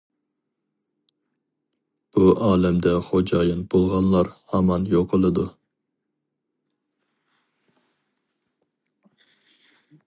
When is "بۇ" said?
2.15-2.31